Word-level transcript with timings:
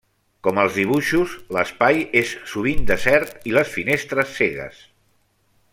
Com 0.45 0.59
als 0.61 0.77
dibuixos, 0.77 1.35
l'espai 1.57 2.01
és 2.23 2.33
sovint 2.53 2.81
desert 2.93 3.47
i 3.51 3.55
les 3.59 3.71
finestres 3.75 4.35
cegues. 4.41 4.85